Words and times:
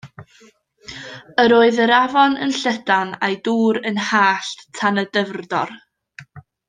Yr 1.43 1.53
oedd 1.57 1.77
yr 1.83 1.93
afon 1.97 2.33
yn 2.45 2.55
llydan 2.61 3.13
a'i 3.27 3.37
dŵr 3.49 3.81
yn 3.91 4.01
hallt 4.07 4.67
tan 4.81 5.03
y 5.03 5.05
dyfrddor. 5.19 5.77